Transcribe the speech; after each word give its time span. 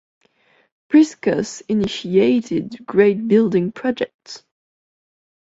Priscus 0.89 1.61
initiated 1.67 2.83
great 2.87 3.27
building 3.27 3.71
projects. 3.71 4.43